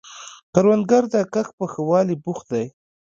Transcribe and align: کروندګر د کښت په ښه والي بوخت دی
کروندګر 0.53 1.03
د 1.13 1.15
کښت 1.33 1.51
په 1.59 1.65
ښه 1.71 1.81
والي 1.89 2.15
بوخت 2.23 2.45
دی 2.53 2.65